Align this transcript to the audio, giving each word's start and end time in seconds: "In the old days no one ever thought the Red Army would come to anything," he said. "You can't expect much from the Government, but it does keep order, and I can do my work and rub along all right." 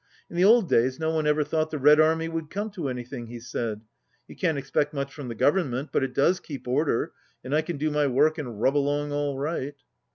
"In 0.31 0.35
the 0.35 0.43
old 0.43 0.67
days 0.67 0.99
no 0.99 1.11
one 1.11 1.27
ever 1.27 1.43
thought 1.43 1.69
the 1.69 1.77
Red 1.77 1.99
Army 1.99 2.27
would 2.27 2.49
come 2.49 2.71
to 2.71 2.87
anything," 2.89 3.27
he 3.27 3.39
said. 3.39 3.81
"You 4.27 4.35
can't 4.35 4.57
expect 4.57 4.95
much 4.95 5.13
from 5.13 5.27
the 5.27 5.35
Government, 5.35 5.89
but 5.91 6.01
it 6.03 6.15
does 6.15 6.39
keep 6.39 6.67
order, 6.67 7.11
and 7.43 7.53
I 7.53 7.61
can 7.61 7.77
do 7.77 7.91
my 7.91 8.07
work 8.07 8.39
and 8.39 8.59
rub 8.59 8.75
along 8.75 9.11
all 9.11 9.37
right." 9.37 9.75